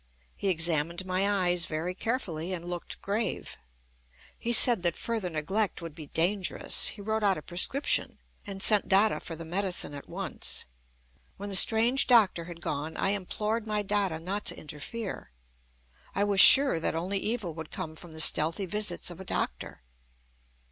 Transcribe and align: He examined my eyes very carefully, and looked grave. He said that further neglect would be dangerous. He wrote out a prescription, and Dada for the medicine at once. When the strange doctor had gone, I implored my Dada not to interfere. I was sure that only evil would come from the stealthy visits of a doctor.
He 0.35 0.47
examined 0.49 1.05
my 1.05 1.29
eyes 1.29 1.65
very 1.65 1.93
carefully, 1.93 2.53
and 2.53 2.65
looked 2.65 3.03
grave. 3.03 3.55
He 4.35 4.51
said 4.51 4.81
that 4.81 4.95
further 4.95 5.29
neglect 5.29 5.79
would 5.79 5.93
be 5.93 6.07
dangerous. 6.07 6.87
He 6.87 7.03
wrote 7.03 7.21
out 7.21 7.37
a 7.37 7.43
prescription, 7.43 8.17
and 8.47 8.67
Dada 8.87 9.19
for 9.19 9.35
the 9.35 9.45
medicine 9.45 9.93
at 9.93 10.09
once. 10.09 10.65
When 11.37 11.49
the 11.49 11.55
strange 11.55 12.07
doctor 12.07 12.45
had 12.45 12.61
gone, 12.61 12.97
I 12.97 13.09
implored 13.09 13.67
my 13.67 13.83
Dada 13.83 14.17
not 14.19 14.43
to 14.45 14.57
interfere. 14.57 15.33
I 16.15 16.23
was 16.23 16.41
sure 16.41 16.79
that 16.79 16.95
only 16.95 17.19
evil 17.19 17.53
would 17.53 17.69
come 17.69 17.95
from 17.95 18.11
the 18.11 18.21
stealthy 18.21 18.65
visits 18.65 19.11
of 19.11 19.19
a 19.19 19.23
doctor. 19.23 19.83